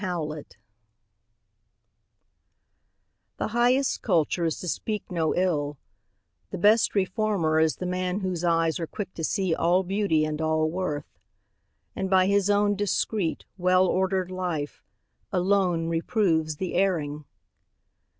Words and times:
TRUE 0.01 0.09
CULTURE 0.25 0.45
The 3.37 3.47
highest 3.49 4.01
culture 4.01 4.45
is 4.45 4.59
to 4.61 4.67
speak 4.67 5.03
no 5.11 5.35
ill, 5.35 5.77
The 6.49 6.57
best 6.57 6.95
reformer 6.95 7.59
is 7.59 7.75
the 7.75 7.85
man 7.85 8.21
whose 8.21 8.43
eyes 8.43 8.79
Are 8.79 8.87
quick 8.87 9.13
to 9.13 9.23
see 9.23 9.53
all 9.53 9.83
beauty 9.83 10.25
and 10.25 10.41
all 10.41 10.71
worth; 10.71 11.19
And 11.95 12.09
by 12.09 12.25
his 12.25 12.49
own 12.49 12.75
discreet, 12.75 13.45
well 13.59 13.85
ordered 13.85 14.31
life, 14.31 14.81
Alone 15.31 15.85
reproves 15.87 16.55
the 16.55 16.73
erring. 16.73 17.25